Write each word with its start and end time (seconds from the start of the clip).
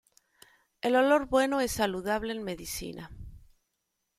El 0.81 0.95
olor 0.95 1.27
bueno 1.27 1.61
es 1.61 1.73
saludable 1.73 2.33
en 2.33 2.41
medicina. 2.43 3.11